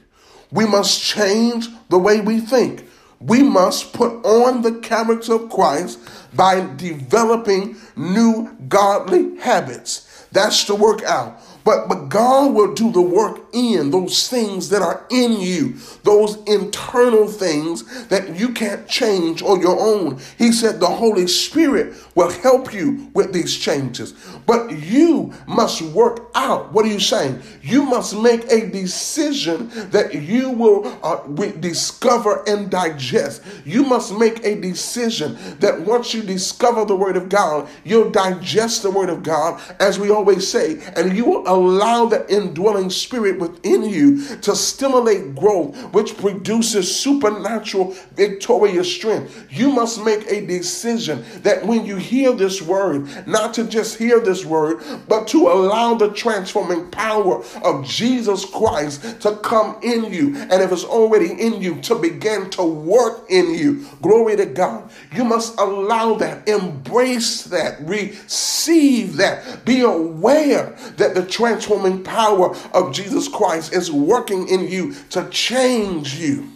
We 0.51 0.65
must 0.65 1.01
change 1.01 1.67
the 1.89 1.97
way 1.97 2.21
we 2.21 2.39
think. 2.39 2.87
We 3.19 3.41
must 3.41 3.93
put 3.93 4.23
on 4.25 4.61
the 4.61 4.79
character 4.79 5.33
of 5.33 5.49
Christ 5.49 5.99
by 6.35 6.61
developing 6.75 7.77
new 7.95 8.55
godly 8.67 9.37
habits. 9.39 10.27
That's 10.31 10.65
the 10.65 10.75
workout. 10.75 11.41
But, 11.63 11.87
but 11.87 12.09
God 12.09 12.53
will 12.53 12.73
do 12.73 12.91
the 12.91 13.01
work 13.01 13.44
in 13.55 13.89
those 13.89 14.27
things 14.27 14.69
that 14.69 14.81
are 14.81 15.07
in 15.09 15.39
you, 15.39 15.75
those 16.03 16.35
internal 16.43 17.27
things 17.27 18.07
that 18.07 18.37
you 18.37 18.49
can't 18.49 18.87
change 18.87 19.41
on 19.41 19.61
your 19.61 19.79
own. 19.79 20.19
He 20.37 20.51
said 20.51 20.79
the 20.79 20.87
Holy 20.87 21.25
Spirit 21.25 21.95
will 22.15 22.29
help 22.29 22.73
you 22.73 23.09
with 23.13 23.31
these 23.33 23.55
changes. 23.55 24.13
But 24.45 24.71
you 24.71 25.33
must 25.47 25.81
work 25.81 26.29
out. 26.35 26.71
What 26.73 26.85
are 26.85 26.89
you 26.89 26.99
saying? 26.99 27.41
You 27.61 27.83
must 27.83 28.15
make 28.17 28.51
a 28.51 28.69
decision 28.69 29.69
that 29.91 30.13
you 30.13 30.49
will 30.49 30.85
uh, 31.01 31.25
discover 31.59 32.43
and 32.47 32.69
digest. 32.69 33.41
You 33.63 33.83
must 33.83 34.13
make 34.17 34.43
a 34.43 34.59
decision 34.59 35.37
that 35.59 35.79
once 35.79 36.13
you 36.13 36.21
discover 36.21 36.83
the 36.83 36.95
Word 36.95 37.15
of 37.15 37.29
God, 37.29 37.69
you'll 37.83 38.11
digest 38.11 38.83
the 38.83 38.91
Word 38.91 39.09
of 39.09 39.23
God, 39.23 39.61
as 39.79 39.97
we 39.97 40.09
always 40.09 40.47
say, 40.47 40.81
and 40.95 41.15
you 41.15 41.25
will 41.25 41.47
allow 41.47 42.05
that 42.05 42.29
indwelling 42.29 42.89
spirit 42.89 43.39
within 43.47 43.83
you 43.83 44.35
to 44.37 44.55
stimulate 44.55 45.35
growth, 45.35 45.75
which 45.93 46.17
produces 46.17 46.93
supernatural, 46.95 47.95
victorious 48.13 48.91
strength. 48.93 49.47
You 49.49 49.71
must 49.71 50.03
make 50.03 50.25
a 50.27 50.45
decision 50.45 51.23
that 51.43 51.65
when 51.65 51.85
you 51.85 51.97
hear 51.97 52.33
this 52.33 52.61
word, 52.61 53.27
not 53.27 53.53
to 53.55 53.65
just 53.65 53.97
hear 53.97 54.19
this 54.19 54.45
word, 54.45 54.83
but 55.07 55.27
to 55.29 55.47
allow 55.47 55.95
the 55.95 56.11
transforming 56.11 56.89
power 56.91 57.43
of 57.63 57.85
Jesus 57.85 58.45
Christ 58.45 59.21
to 59.21 59.35
come 59.37 59.77
in 59.83 60.05
you. 60.05 60.35
And 60.35 60.61
if 60.61 60.71
it's 60.71 60.83
already 60.83 61.31
in 61.39 61.61
you, 61.61 61.81
to 61.81 61.95
begin 61.95 62.49
to 62.51 62.63
work 62.63 63.25
in 63.29 63.53
you. 63.53 63.85
Glory 64.01 64.35
to 64.37 64.45
God. 64.45 64.89
You 65.13 65.23
must 65.23 65.59
allow 65.59 66.15
that, 66.15 66.47
embrace 66.47 67.43
that, 67.43 67.79
receive 67.81 69.17
that, 69.17 69.65
be 69.65 69.81
aware 69.81 70.75
that 70.97 71.15
the 71.15 71.25
transforming 71.25 72.03
power 72.03 72.55
of 72.73 72.93
Jesus 72.93 73.27
Christ 73.35 73.73
is 73.73 73.91
working 73.91 74.47
in 74.47 74.69
you 74.69 74.93
to 75.09 75.29
change 75.29 76.15
you, 76.15 76.51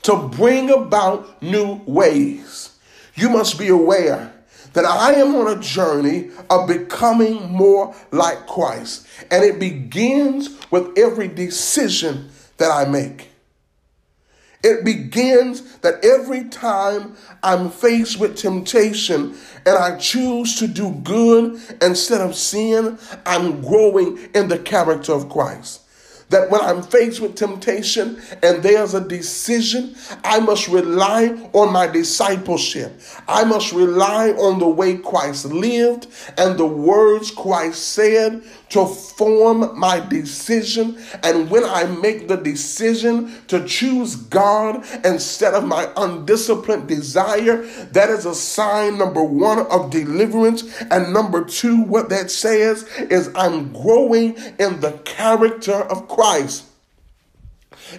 to 0.00 0.16
bring 0.16 0.70
about 0.70 1.42
new 1.42 1.82
ways. 1.84 2.78
You 3.16 3.28
must 3.28 3.58
be 3.58 3.68
aware 3.68 4.32
that 4.72 4.86
I 4.86 5.12
am 5.12 5.34
on 5.34 5.58
a 5.58 5.60
journey 5.60 6.30
of 6.48 6.66
becoming 6.66 7.52
more 7.52 7.94
like 8.12 8.46
Christ, 8.46 9.06
and 9.30 9.44
it 9.44 9.58
begins 9.58 10.56
with 10.70 10.96
every 10.96 11.28
decision 11.28 12.30
that 12.56 12.70
I 12.70 12.88
make. 12.88 13.28
It 14.64 14.86
begins 14.86 15.69
that 15.82 16.04
every 16.04 16.44
time 16.44 17.16
I'm 17.42 17.70
faced 17.70 18.18
with 18.18 18.36
temptation 18.36 19.34
and 19.66 19.76
I 19.76 19.96
choose 19.98 20.58
to 20.58 20.66
do 20.66 20.90
good 21.02 21.60
instead 21.82 22.20
of 22.20 22.34
sin, 22.34 22.98
I'm 23.26 23.62
growing 23.62 24.18
in 24.34 24.48
the 24.48 24.58
character 24.58 25.12
of 25.12 25.28
Christ 25.28 25.82
that 26.30 26.50
when 26.50 26.60
I'm 26.60 26.82
faced 26.82 27.20
with 27.20 27.34
temptation 27.34 28.20
and 28.42 28.62
there's 28.62 28.94
a 28.94 29.06
decision, 29.06 29.94
I 30.24 30.40
must 30.40 30.68
rely 30.68 31.50
on 31.52 31.72
my 31.72 31.86
discipleship. 31.86 33.00
I 33.28 33.44
must 33.44 33.72
rely 33.72 34.30
on 34.30 34.58
the 34.58 34.68
way 34.68 34.96
Christ 34.96 35.46
lived 35.46 36.06
and 36.38 36.56
the 36.56 36.66
words 36.66 37.30
Christ 37.30 37.92
said 37.92 38.42
to 38.70 38.86
form 38.86 39.76
my 39.78 39.98
decision. 39.98 40.96
And 41.24 41.50
when 41.50 41.64
I 41.64 41.84
make 41.84 42.28
the 42.28 42.36
decision 42.36 43.34
to 43.48 43.66
choose 43.66 44.14
God 44.14 44.84
instead 45.04 45.54
of 45.54 45.64
my 45.64 45.90
undisciplined 45.96 46.86
desire, 46.88 47.66
that 47.92 48.08
is 48.10 48.26
a 48.26 48.34
sign, 48.34 48.96
number 48.98 49.24
one, 49.24 49.66
of 49.66 49.90
deliverance. 49.90 50.80
And 50.92 51.12
number 51.12 51.44
two, 51.44 51.82
what 51.82 52.08
that 52.10 52.30
says 52.30 52.84
is 52.98 53.30
I'm 53.34 53.72
growing 53.72 54.36
in 54.60 54.80
the 54.80 55.00
character 55.04 55.74
of 55.74 56.06
Christ. 56.06 56.19
Christ. 56.20 56.69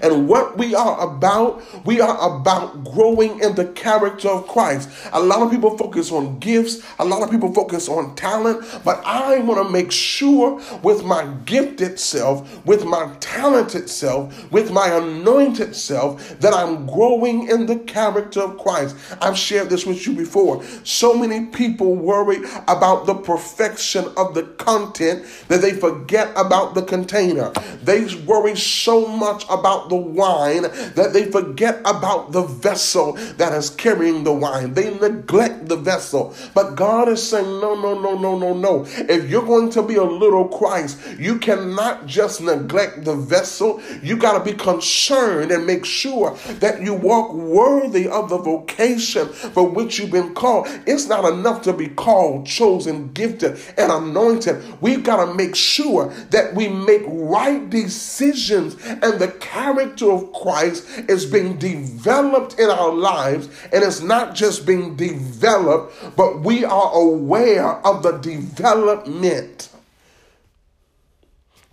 And 0.01 0.27
what 0.27 0.57
we 0.57 0.75
are 0.75 1.15
about, 1.15 1.61
we 1.85 2.01
are 2.01 2.17
about 2.39 2.83
growing 2.83 3.39
in 3.41 3.55
the 3.55 3.65
character 3.65 4.29
of 4.29 4.47
Christ. 4.47 4.89
A 5.13 5.19
lot 5.19 5.41
of 5.41 5.51
people 5.51 5.77
focus 5.77 6.11
on 6.11 6.39
gifts, 6.39 6.81
a 6.99 7.05
lot 7.05 7.23
of 7.23 7.31
people 7.31 7.53
focus 7.53 7.89
on 7.89 8.15
talent, 8.15 8.65
but 8.83 9.01
I 9.05 9.39
want 9.39 9.65
to 9.65 9.71
make 9.71 9.91
sure 9.91 10.61
with 10.83 11.03
my 11.03 11.25
gifted 11.45 11.99
self, 11.99 12.65
with 12.65 12.85
my 12.85 13.13
talented 13.19 13.89
self, 13.89 14.51
with 14.51 14.71
my 14.71 14.87
anointed 14.87 15.75
self, 15.75 16.39
that 16.39 16.53
I'm 16.53 16.85
growing 16.87 17.49
in 17.49 17.65
the 17.65 17.77
character 17.77 18.41
of 18.41 18.57
Christ. 18.57 18.95
I've 19.21 19.37
shared 19.37 19.69
this 19.69 19.85
with 19.85 20.05
you 20.05 20.13
before. 20.13 20.63
So 20.83 21.13
many 21.13 21.47
people 21.47 21.95
worry 21.95 22.37
about 22.67 23.05
the 23.05 23.15
perfection 23.15 24.05
of 24.17 24.33
the 24.33 24.43
content 24.57 25.25
that 25.47 25.61
they 25.61 25.73
forget 25.73 26.29
about 26.35 26.75
the 26.75 26.83
container. 26.83 27.51
They 27.83 28.15
worry 28.25 28.55
so 28.55 29.07
much 29.07 29.45
about 29.49 29.80
the 29.89 29.95
wine 29.95 30.63
that 30.63 31.11
they 31.13 31.25
forget 31.31 31.79
about 31.81 32.31
the 32.31 32.43
vessel 32.43 33.13
that 33.37 33.53
is 33.53 33.69
carrying 33.69 34.23
the 34.23 34.33
wine. 34.33 34.73
They 34.73 34.93
neglect 34.93 35.67
the 35.67 35.75
vessel. 35.75 36.35
But 36.53 36.75
God 36.75 37.07
is 37.09 37.27
saying, 37.27 37.45
no, 37.45 37.75
no, 37.75 37.99
no, 37.99 38.17
no, 38.17 38.37
no, 38.37 38.53
no. 38.53 38.85
If 38.87 39.29
you're 39.29 39.45
going 39.45 39.69
to 39.71 39.83
be 39.83 39.95
a 39.95 40.03
little 40.03 40.47
Christ, 40.47 40.99
you 41.17 41.37
cannot 41.39 42.05
just 42.05 42.41
neglect 42.41 43.05
the 43.05 43.15
vessel. 43.15 43.81
You 44.01 44.17
got 44.17 44.37
to 44.37 44.51
be 44.51 44.57
concerned 44.57 45.51
and 45.51 45.65
make 45.65 45.85
sure 45.85 46.37
that 46.59 46.81
you 46.81 46.93
walk 46.93 47.33
worthy 47.33 48.07
of 48.07 48.29
the 48.29 48.37
vocation 48.37 49.27
for 49.27 49.67
which 49.67 49.99
you've 49.99 50.11
been 50.11 50.33
called. 50.33 50.67
It's 50.85 51.07
not 51.07 51.25
enough 51.25 51.61
to 51.63 51.73
be 51.73 51.87
called, 51.87 52.45
chosen, 52.45 53.11
gifted, 53.13 53.59
and 53.77 53.91
anointed. 53.91 54.81
We've 54.81 55.03
got 55.03 55.25
to 55.25 55.33
make 55.33 55.55
sure 55.55 56.09
that 56.29 56.53
we 56.55 56.67
make 56.67 57.03
right 57.05 57.69
decisions 57.69 58.75
and 58.85 59.19
the 59.19 59.27
character 59.73 60.11
of 60.11 60.33
Christ 60.33 60.87
is 61.09 61.25
being 61.25 61.57
developed 61.57 62.59
in 62.59 62.69
our 62.69 62.93
lives. 62.93 63.49
And 63.71 63.83
it's 63.83 64.01
not 64.01 64.35
just 64.35 64.65
being 64.65 64.95
developed, 64.95 66.15
but 66.15 66.41
we 66.41 66.63
are 66.65 66.91
aware 66.93 67.85
of 67.85 68.03
the 68.03 68.13
development. 68.13 69.69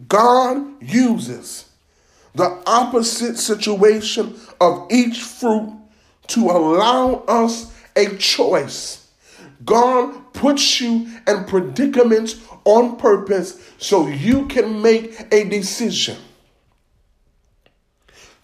God 0.06 0.82
uses 0.82 1.68
the 2.34 2.62
opposite 2.66 3.36
situation 3.36 4.38
of 4.60 4.86
each 4.90 5.20
fruit 5.22 5.76
to 6.28 6.40
allow 6.40 7.24
us 7.26 7.74
a 7.96 8.16
choice. 8.16 9.08
God 9.64 10.32
puts 10.32 10.80
you 10.80 11.08
in 11.26 11.44
predicaments 11.44 12.36
on 12.64 12.96
purpose 12.96 13.60
so 13.78 14.06
you 14.06 14.46
can 14.46 14.80
make 14.80 15.26
a 15.32 15.48
decision. 15.48 16.16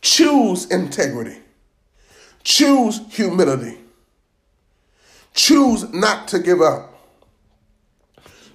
Choose 0.04 0.66
integrity. 0.66 1.38
Choose 2.42 3.00
humility. 3.08 3.78
Choose 5.32 5.90
not 5.94 6.28
to 6.28 6.40
give 6.40 6.60
up. 6.60 6.92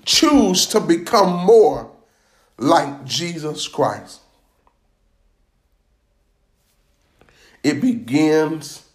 Choose 0.05 0.67
to 0.67 0.79
become 0.79 1.43
more 1.43 1.89
like 2.59 3.03
Jesus 3.03 3.67
Christ. 3.67 4.19
It 7.63 7.81
begins 7.81 8.85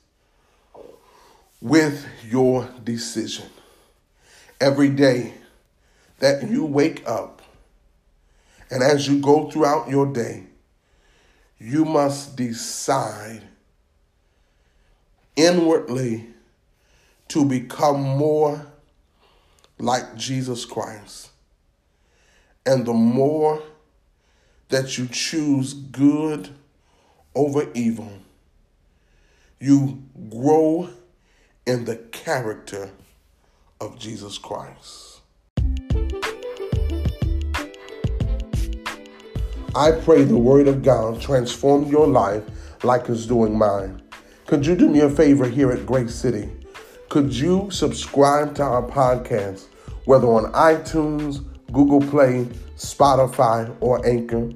with 1.60 2.06
your 2.30 2.68
decision. 2.84 3.46
Every 4.60 4.90
day 4.90 5.34
that 6.20 6.48
you 6.48 6.64
wake 6.64 7.02
up 7.04 7.42
and 8.70 8.80
as 8.80 9.08
you 9.08 9.20
go 9.20 9.50
throughout 9.50 9.90
your 9.90 10.06
day, 10.06 10.44
you 11.64 11.82
must 11.86 12.36
decide 12.36 13.40
inwardly 15.34 16.26
to 17.26 17.42
become 17.42 18.02
more 18.02 18.66
like 19.78 20.14
Jesus 20.14 20.66
Christ. 20.66 21.30
And 22.66 22.84
the 22.84 22.92
more 22.92 23.62
that 24.68 24.98
you 24.98 25.08
choose 25.10 25.72
good 25.72 26.50
over 27.34 27.66
evil, 27.72 28.12
you 29.58 30.02
grow 30.28 30.90
in 31.66 31.86
the 31.86 31.96
character 31.96 32.90
of 33.80 33.98
Jesus 33.98 34.36
Christ. 34.36 35.13
I 39.76 39.90
pray 39.90 40.22
the 40.22 40.38
Word 40.38 40.68
of 40.68 40.84
God 40.84 41.20
transform 41.20 41.86
your 41.86 42.06
life 42.06 42.44
like 42.84 43.08
it's 43.08 43.26
doing 43.26 43.58
mine. 43.58 44.00
Could 44.46 44.64
you 44.64 44.76
do 44.76 44.88
me 44.88 45.00
a 45.00 45.10
favor 45.10 45.48
here 45.48 45.72
at 45.72 45.84
Grace 45.84 46.14
City? 46.14 46.48
Could 47.08 47.34
you 47.34 47.68
subscribe 47.72 48.54
to 48.54 48.62
our 48.62 48.82
podcast, 48.82 49.66
whether 50.04 50.28
on 50.28 50.52
iTunes, 50.52 51.44
Google 51.72 52.00
Play, 52.08 52.44
Spotify, 52.76 53.76
or 53.80 54.06
Anchor? 54.06 54.52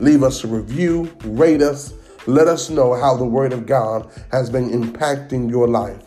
Leave 0.00 0.24
us 0.24 0.42
a 0.42 0.48
review, 0.48 1.16
rate 1.24 1.62
us, 1.62 1.94
let 2.26 2.48
us 2.48 2.68
know 2.68 2.92
how 2.92 3.16
the 3.16 3.24
Word 3.24 3.52
of 3.52 3.66
God 3.66 4.10
has 4.32 4.50
been 4.50 4.70
impacting 4.70 5.48
your 5.48 5.68
life. 5.68 6.02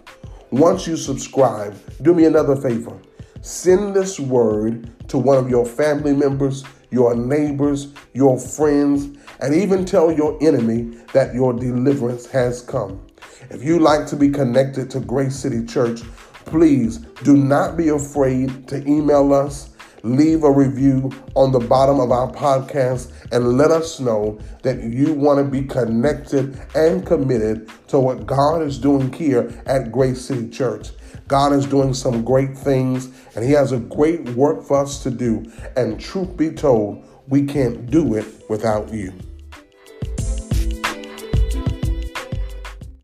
Once 0.52 0.86
you 0.86 0.98
subscribe, 0.98 1.74
do 2.02 2.14
me 2.14 2.26
another 2.26 2.58
favor. 2.58 3.00
Send 3.40 3.96
this 3.96 4.20
word 4.20 4.92
to 5.08 5.18
one 5.18 5.38
of 5.38 5.50
your 5.50 5.66
family 5.66 6.12
members, 6.14 6.66
your 6.92 7.16
neighbors, 7.16 7.94
your 8.14 8.40
friends, 8.40 9.18
and 9.40 9.54
even 9.54 9.86
tell 9.86 10.12
your 10.12 10.38
enemy 10.42 10.98
that 11.14 11.34
your 11.34 11.54
deliverance 11.54 12.26
has 12.28 12.62
come. 12.62 13.06
If 13.50 13.64
you 13.64 13.80
like 13.80 14.06
to 14.08 14.16
be 14.16 14.30
connected 14.30 14.90
to 14.92 15.00
Grace 15.00 15.36
City 15.36 15.66
Church, 15.66 16.02
please 16.46 16.98
do 17.24 17.38
not 17.38 17.78
be 17.78 17.90
afraid 17.90 18.68
to 18.68 18.86
email 18.88 19.34
us, 19.34 19.70
leave 20.04 20.44
a 20.44 20.52
review 20.52 21.12
on 21.36 21.52
the 21.52 21.60
bottom 21.60 22.00
of 22.00 22.12
our 22.12 22.32
podcast, 22.32 23.12
and 23.32 23.58
let 23.58 23.72
us 23.72 24.00
know 24.00 24.40
that 24.64 24.84
you 24.84 25.14
want 25.14 25.38
to 25.38 25.44
be 25.44 25.66
connected 25.66 26.60
and 26.76 27.06
committed 27.06 27.70
to 27.88 28.00
what 28.00 28.26
God 28.26 28.62
is 28.62 28.80
doing 28.80 29.12
here 29.14 29.52
at 29.66 29.92
Grace 29.92 30.22
City 30.22 30.50
Church. 30.50 30.90
God 31.30 31.54
is 31.54 31.68
doing 31.68 31.94
some 31.94 32.24
great 32.24 32.58
things 32.58 33.12
and 33.36 33.46
He 33.46 33.52
has 33.52 33.72
a 33.72 33.78
great 33.78 34.28
work 34.30 34.64
for 34.64 34.82
us 34.82 35.04
to 35.04 35.12
do. 35.12 35.46
And 35.78 36.02
truth 36.02 36.36
be 36.36 36.50
told, 36.50 37.06
we 37.28 37.46
can't 37.46 37.86
do 37.86 38.16
it 38.16 38.26
without 38.50 38.92
you. 38.92 39.14